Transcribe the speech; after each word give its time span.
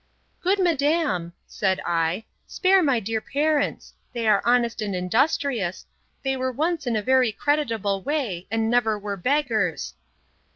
Good 0.41 0.57
madam, 0.57 1.33
said 1.45 1.79
I, 1.85 2.25
spare 2.47 2.81
my 2.81 2.99
dear 2.99 3.21
parents. 3.21 3.93
They 4.13 4.27
are 4.27 4.41
honest 4.43 4.81
and 4.81 4.95
industrious: 4.95 5.85
they 6.23 6.35
were 6.35 6.51
once 6.51 6.87
in 6.87 6.95
a 6.95 7.03
very 7.03 7.31
creditable 7.31 8.01
way, 8.01 8.47
and 8.49 8.67
never 8.67 8.97
were 8.97 9.15
beggars. 9.15 9.93